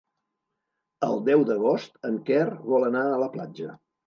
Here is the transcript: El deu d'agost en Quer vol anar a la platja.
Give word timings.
El 1.07 1.21
deu 1.27 1.43
d'agost 1.49 2.01
en 2.11 2.17
Quer 2.31 2.49
vol 2.73 2.89
anar 2.89 3.05
a 3.13 3.21
la 3.27 3.31
platja. 3.37 3.79